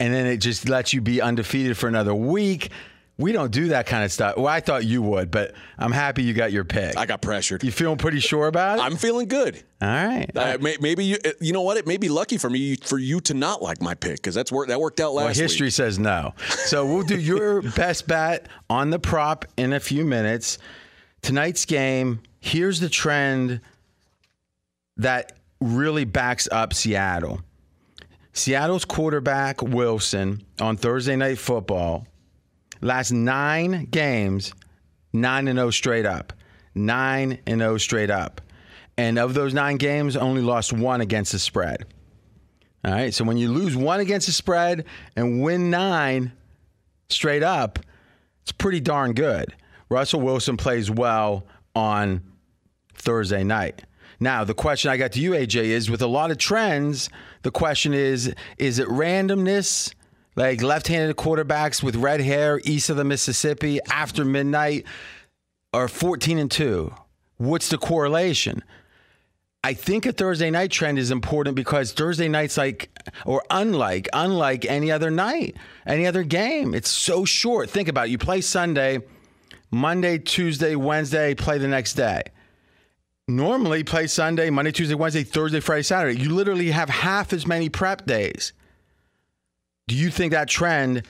[0.00, 2.70] And then it just lets you be undefeated for another week.
[3.22, 4.36] We don't do that kind of stuff.
[4.36, 6.96] Well, I thought you would, but I'm happy you got your pick.
[6.96, 7.62] I got pressured.
[7.62, 8.82] You feeling pretty sure about it?
[8.82, 9.62] I'm feeling good.
[9.80, 10.28] All right.
[10.34, 11.76] Uh, may, maybe you, you know what?
[11.76, 14.50] It may be lucky for me for you to not like my pick because that's
[14.50, 15.74] work that worked out last well, history week.
[15.74, 16.34] says no.
[16.48, 20.58] So we'll do your best bet on the prop in a few minutes.
[21.22, 22.20] Tonight's game.
[22.40, 23.60] Here's the trend
[24.96, 27.40] that really backs up Seattle.
[28.32, 32.06] Seattle's quarterback Wilson on Thursday Night Football
[32.82, 34.52] last nine games,
[35.12, 36.32] nine and zero straight up,
[36.74, 38.40] nine and zero straight up,
[38.98, 41.86] and of those nine games, only lost one against the spread.
[42.84, 44.84] All right, so when you lose one against the spread
[45.16, 46.32] and win nine
[47.08, 47.78] straight up,
[48.42, 49.54] it's pretty darn good.
[49.88, 52.22] Russell Wilson plays well on
[52.94, 53.82] Thursday night.
[54.18, 57.08] Now, the question I got to you, AJ, is with a lot of trends,
[57.42, 59.94] the question is is it randomness?
[60.34, 64.86] Like left handed quarterbacks with red hair east of the Mississippi after midnight
[65.74, 66.92] are 14 and 2.
[67.36, 68.62] What's the correlation?
[69.64, 72.90] I think a Thursday night trend is important because Thursday night's like,
[73.24, 75.56] or unlike, unlike any other night,
[75.86, 76.74] any other game.
[76.74, 77.70] It's so short.
[77.70, 78.10] Think about it.
[78.10, 78.98] You play Sunday,
[79.70, 82.22] Monday, Tuesday, Wednesday, play the next day.
[83.28, 86.20] Normally, play Sunday, Monday, Tuesday, Wednesday, Thursday, Friday, Saturday.
[86.20, 88.52] You literally have half as many prep days.
[89.88, 91.02] Do you think that trend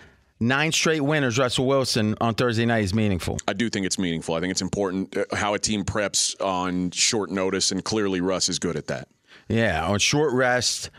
[0.42, 3.38] nine straight winners, Russell Wilson on Thursday night is meaningful.
[3.46, 4.34] I do think it's meaningful.
[4.34, 8.48] I think it's important uh, how a team preps on short notice, and clearly Russ
[8.48, 9.08] is good at that.
[9.48, 10.90] Yeah, on short rest,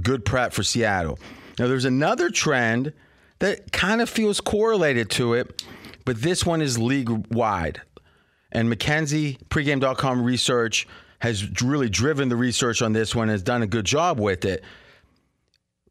[0.00, 1.18] good prep for Seattle.
[1.58, 2.92] Now, there's another trend
[3.40, 5.64] that kind of feels correlated to it,
[6.04, 7.82] but this one is league wide.
[8.52, 10.86] And McKenzie, pregame.com research
[11.20, 14.62] has really driven the research on this one, has done a good job with it.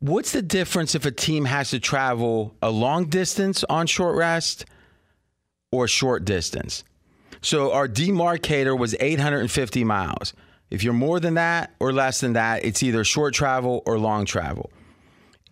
[0.02, 4.66] What's the difference if a team has to travel a long distance on short rest
[5.72, 6.84] or short distance?
[7.42, 10.34] So our demarcator was 850 miles.
[10.72, 14.26] If you're more than that or less than that, it's either short travel or long
[14.26, 14.72] travel.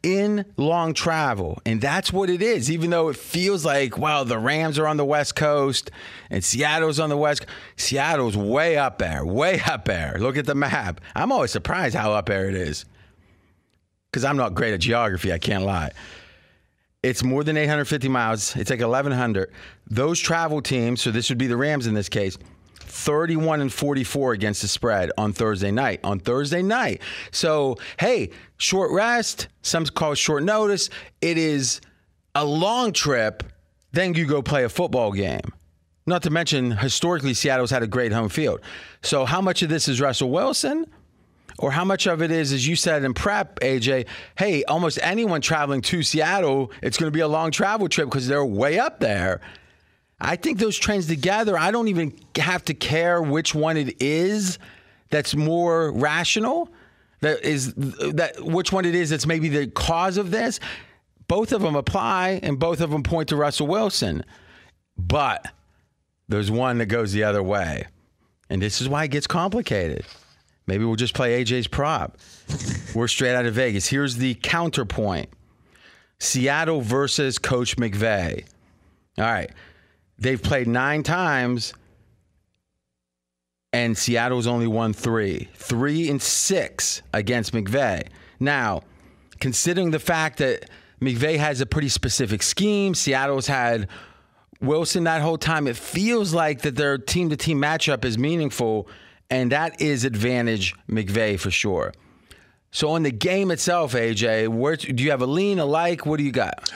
[0.01, 4.39] In long travel, and that's what it is, even though it feels like, wow, the
[4.39, 5.91] Rams are on the West Coast
[6.31, 7.45] and Seattle's on the West.
[7.75, 10.17] Seattle's way up there, way up there.
[10.17, 11.01] Look at the map.
[11.15, 12.85] I'm always surprised how up there it is
[14.11, 15.91] because I'm not great at geography, I can't lie.
[17.01, 18.55] It's more than 850 miles.
[18.55, 19.51] It's like 1,100.
[19.87, 22.37] Those travel teams, so this would be the Rams in this case,
[22.75, 26.01] 31 and 44 against the spread on Thursday night.
[26.03, 27.01] On Thursday night.
[27.31, 30.89] So, hey, short rest, some call short notice.
[31.21, 31.79] It is
[32.35, 33.43] a long trip,
[33.91, 35.53] then you go play a football game.
[36.05, 38.61] Not to mention, historically, Seattle's had a great home field.
[39.03, 40.85] So, how much of this is Russell Wilson?
[41.59, 44.07] Or how much of it is, as you said in prep, AJ,
[44.37, 48.27] hey, almost anyone traveling to Seattle, it's going to be a long travel trip because
[48.27, 49.41] they're way up there.
[50.21, 54.57] I think those trends together, I don't even have to care which one it is
[55.09, 56.69] that's more rational.
[57.21, 60.61] That is that which one it is that's maybe the cause of this.
[61.27, 64.23] Both of them apply and both of them point to Russell Wilson.
[64.97, 65.45] But
[66.29, 67.85] there's one that goes the other way.
[68.49, 70.05] And this is why it gets complicated.
[70.69, 72.17] Maybe we'll just play AJ's prop.
[72.93, 73.87] We're straight out of Vegas.
[73.87, 75.29] Here's the counterpoint
[76.19, 78.45] Seattle versus Coach McVay.
[79.17, 79.49] All right.
[80.19, 81.73] They've played nine times,
[83.73, 85.49] and Seattle's only won three.
[85.55, 88.07] Three and six against McVay.
[88.39, 88.83] Now,
[89.39, 90.69] considering the fact that
[91.01, 93.87] McVay has a pretty specific scheme, Seattle's had
[94.61, 98.87] Wilson that whole time, it feels like that their team to team matchup is meaningful
[99.29, 101.93] and that is advantage McVay for sure.
[102.71, 106.05] So on the game itself, AJ, where do you have a lean, a like?
[106.05, 106.71] What do you got?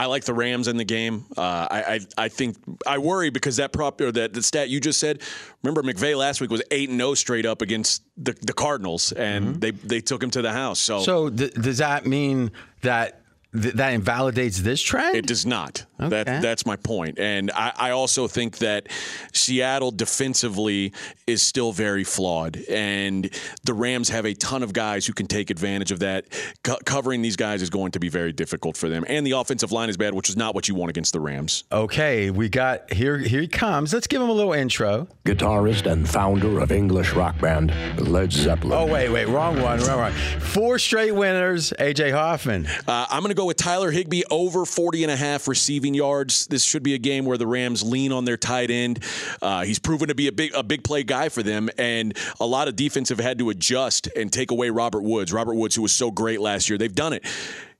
[0.00, 1.26] I like the Rams in the game.
[1.36, 4.80] Uh, I, I, I think I worry because that prop or that the stat you
[4.80, 5.20] just said.
[5.62, 9.12] Remember, McVay last week was eight and zero oh straight up against the, the Cardinals,
[9.12, 9.58] and mm-hmm.
[9.58, 10.80] they they took him to the house.
[10.80, 13.19] So, so th- does that mean that
[13.52, 15.16] Th- that invalidates this trend?
[15.16, 15.84] It does not.
[16.00, 16.22] Okay.
[16.22, 17.18] That that's my point.
[17.18, 18.88] And I, I, also think that
[19.32, 20.92] Seattle defensively
[21.26, 23.28] is still very flawed, and
[23.64, 26.26] the Rams have a ton of guys who can take advantage of that.
[26.62, 29.72] Co- covering these guys is going to be very difficult for them, and the offensive
[29.72, 31.64] line is bad, which is not what you want against the Rams.
[31.70, 33.18] Okay, we got here.
[33.18, 33.92] Here he comes.
[33.92, 35.08] Let's give him a little intro.
[35.24, 38.72] Guitarist and founder of English rock band Led Zeppelin.
[38.72, 40.12] Oh wait, wait, wrong one, wrong one.
[40.12, 41.74] Four straight winners.
[41.78, 42.66] AJ Hoffman.
[42.86, 46.46] Uh, I'm going to go with Tyler Higbee over 40 and a half receiving yards.
[46.48, 49.02] This should be a game where the Rams lean on their tight end.
[49.40, 52.46] Uh, he's proven to be a big a big play guy for them, and a
[52.46, 55.32] lot of defense have had to adjust and take away Robert Woods.
[55.32, 57.24] Robert Woods, who was so great last year, they've done it.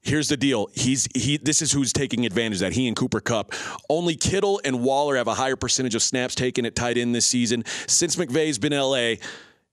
[0.01, 0.69] Here's the deal.
[0.73, 1.37] He's he.
[1.37, 2.73] This is who's taking advantage of that.
[2.73, 3.53] He and Cooper Kupp.
[3.91, 7.27] Only Kittle and Waller have a higher percentage of snaps taken at tight end this
[7.27, 9.15] season since McVay's been in LA.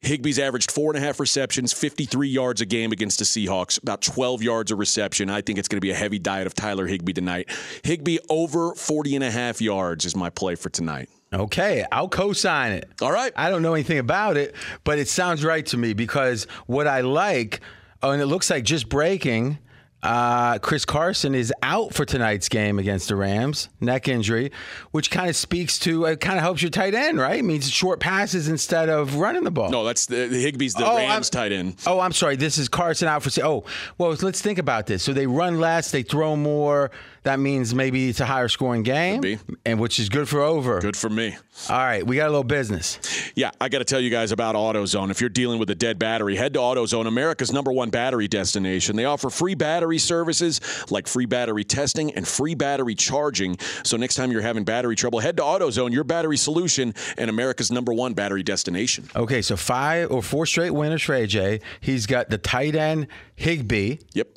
[0.02, 4.02] Higbee's averaged four and a half receptions, 53 yards a game against the Seahawks, about
[4.02, 5.30] 12 yards a reception.
[5.30, 7.50] I think it's going to be a heavy diet of Tyler Higbee tonight.
[7.84, 11.10] Higbee over 40 and a half yards is my play for tonight.
[11.34, 12.90] Okay, I'll co sign it.
[13.02, 13.34] All right.
[13.36, 17.02] I don't know anything about it, but it sounds right to me because what I
[17.02, 17.60] like,
[18.02, 19.58] oh, and it looks like just breaking
[20.04, 24.52] uh, Chris Carson is out for tonight's game against the Rams, neck injury,
[24.92, 27.40] which kind of speaks to it kind of helps your tight end, right?
[27.40, 29.70] It means short passes instead of running the ball.
[29.72, 31.78] No, that's the, the Higbee's the oh, Rams I'm, tight end.
[31.88, 32.36] Oh, I'm sorry.
[32.36, 33.32] This is Carson out for.
[33.44, 33.64] Oh,
[33.98, 35.02] well, let's think about this.
[35.02, 36.92] So they run less, they throw more.
[37.28, 39.22] That means maybe it's a higher scoring game,
[39.66, 40.80] and which is good for over.
[40.80, 41.36] Good for me.
[41.70, 43.02] All right, we got a little business.
[43.36, 45.12] Yeah, I got to tell you guys about AutoZone.
[45.12, 48.96] If you're dealing with a dead battery, head to AutoZone, America's number one battery destination.
[48.96, 53.60] They offer free battery services like free battery testing and free battery charging.
[53.84, 57.74] So next time you're having battery trouble, head to AutoZone, your battery solution and America's
[57.74, 59.10] number one battery destination.
[59.18, 61.62] Okay, so five or four straight winners for AJ.
[61.82, 63.98] He's got the tight end Higbee.
[64.14, 64.30] Yep.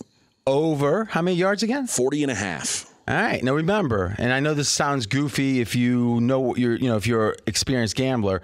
[0.50, 1.86] Over how many yards again?
[1.86, 2.92] 40 and a half.
[3.06, 3.42] All right.
[3.42, 6.96] Now remember, and I know this sounds goofy if you know what you're, you know,
[6.96, 8.42] if you're an experienced gambler,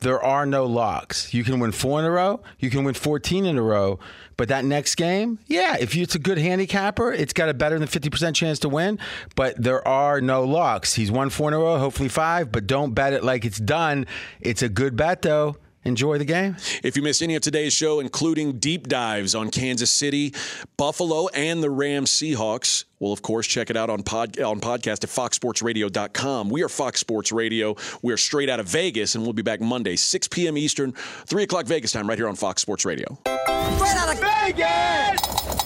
[0.00, 1.32] there are no locks.
[1.32, 3.98] You can win four in a row, you can win 14 in a row,
[4.36, 7.88] but that next game, yeah, if it's a good handicapper, it's got a better than
[7.88, 8.98] 50% chance to win,
[9.34, 10.94] but there are no locks.
[10.94, 14.06] He's won four in a row, hopefully five, but don't bet it like it's done.
[14.40, 15.56] It's a good bet though.
[15.86, 16.56] Enjoy the game.
[16.82, 20.34] If you missed any of today's show, including deep dives on Kansas City,
[20.76, 25.04] Buffalo, and the Rams Seahawks, well, of course, check it out on pod, on podcast
[25.04, 26.50] at foxsportsradio.com.
[26.50, 27.76] We are Fox Sports Radio.
[28.02, 30.58] We are straight out of Vegas, and we'll be back Monday, 6 p.m.
[30.58, 33.18] Eastern, 3 o'clock Vegas time, right here on Fox Sports Radio.
[33.24, 35.65] Straight out of Vegas!